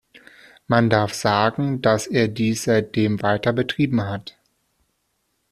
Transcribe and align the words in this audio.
Man 0.67 0.89
darf 0.89 1.13
sagen, 1.13 1.83
dass 1.83 2.07
er 2.07 2.27
dies 2.27 2.63
seitdem 2.63 3.21
weiter 3.21 3.53
betrieben 3.53 4.01
hat. 4.09 4.35